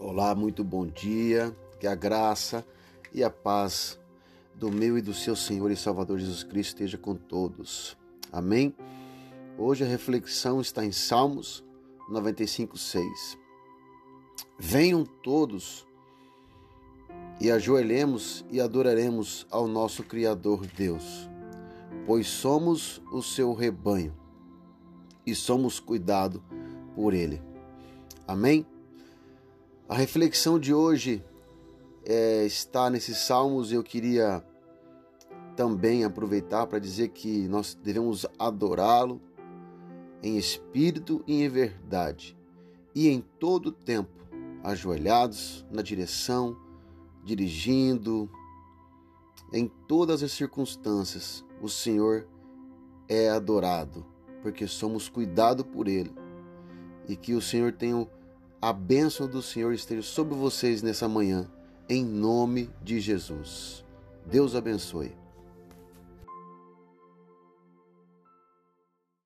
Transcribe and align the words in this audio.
Olá, 0.00 0.32
muito 0.32 0.62
bom 0.62 0.86
dia. 0.86 1.52
Que 1.80 1.86
a 1.88 1.94
graça 1.96 2.64
e 3.12 3.24
a 3.24 3.28
paz 3.28 3.98
do 4.54 4.70
meu 4.70 4.96
e 4.96 5.02
do 5.02 5.12
seu 5.12 5.34
Senhor 5.34 5.72
e 5.72 5.76
Salvador 5.76 6.20
Jesus 6.20 6.44
Cristo 6.44 6.74
esteja 6.74 6.96
com 6.96 7.16
todos. 7.16 7.96
Amém. 8.30 8.72
Hoje 9.58 9.82
a 9.82 9.88
reflexão 9.88 10.60
está 10.60 10.84
em 10.84 10.92
Salmos 10.92 11.64
95:6. 12.08 13.36
Venham 14.56 15.04
todos 15.04 15.84
e 17.40 17.50
ajoelhemos 17.50 18.44
e 18.52 18.60
adoraremos 18.60 19.48
ao 19.50 19.66
nosso 19.66 20.04
Criador 20.04 20.64
Deus, 20.64 21.28
pois 22.06 22.28
somos 22.28 23.02
o 23.10 23.20
seu 23.20 23.52
rebanho 23.52 24.14
e 25.26 25.34
somos 25.34 25.80
cuidado 25.80 26.40
por 26.94 27.12
ele. 27.12 27.42
Amém? 28.28 28.64
A 29.88 29.94
reflexão 29.94 30.58
de 30.58 30.74
hoje 30.74 31.24
é, 32.04 32.44
está 32.44 32.90
nesses 32.90 33.16
salmos 33.18 33.72
e 33.72 33.74
eu 33.74 33.82
queria 33.82 34.44
também 35.56 36.04
aproveitar 36.04 36.66
para 36.66 36.78
dizer 36.78 37.08
que 37.08 37.48
nós 37.48 37.74
devemos 37.74 38.26
adorá-lo 38.38 39.18
em 40.22 40.36
espírito 40.36 41.24
e 41.26 41.42
em 41.42 41.48
verdade 41.48 42.36
e 42.94 43.08
em 43.08 43.20
todo 43.38 43.72
tempo, 43.72 44.10
ajoelhados 44.62 45.64
na 45.70 45.82
direção, 45.82 46.56
dirigindo, 47.24 48.28
em 49.52 49.68
todas 49.86 50.22
as 50.22 50.32
circunstâncias, 50.32 51.44
o 51.62 51.68
Senhor 51.68 52.26
é 53.08 53.30
adorado, 53.30 54.04
porque 54.42 54.66
somos 54.66 55.08
cuidados 55.08 55.64
por 55.64 55.88
Ele. 55.88 56.12
E 57.08 57.16
que 57.16 57.34
o 57.34 57.40
Senhor 57.40 57.72
tenha 57.72 58.06
a 58.60 58.72
bênção 58.72 59.28
do 59.28 59.40
Senhor 59.40 59.72
esteja 59.72 60.02
sobre 60.02 60.34
vocês 60.34 60.82
nessa 60.82 61.08
manhã, 61.08 61.48
em 61.88 62.04
nome 62.04 62.68
de 62.82 63.00
Jesus. 63.00 63.84
Deus 64.26 64.56
abençoe. 64.56 65.12